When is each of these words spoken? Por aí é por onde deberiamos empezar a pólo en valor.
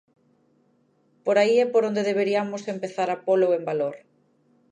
Por 1.25 1.35
aí 1.41 1.55
é 1.63 1.65
por 1.73 1.83
onde 1.89 2.07
deberiamos 2.09 2.61
empezar 2.75 3.09
a 3.11 3.17
pólo 3.27 3.47
en 3.57 3.63
valor. 3.69 3.95